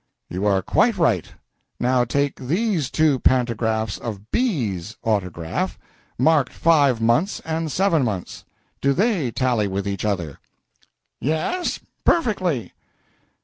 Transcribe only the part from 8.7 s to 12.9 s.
Do they tally with each other?" "Yes perfectly."